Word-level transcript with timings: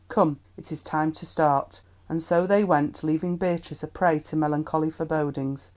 Come, 0.09 0.39
it 0.57 0.71
is 0.71 0.81
time 0.81 1.11
to 1.11 1.27
start." 1.27 1.81
And 2.09 2.23
so 2.23 2.47
they 2.47 2.63
went, 2.63 3.03
leaving 3.03 3.37
Beatrice 3.37 3.83
a 3.83 3.87
prey 3.87 4.17
to 4.17 4.35
melancholy 4.35 4.89
forebodings. 4.89 5.69